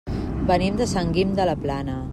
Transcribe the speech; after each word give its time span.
Venim 0.51 0.79
de 0.81 0.87
Sant 0.95 1.13
Guim 1.19 1.37
de 1.41 1.47
la 1.51 1.57
Plana. 1.67 2.05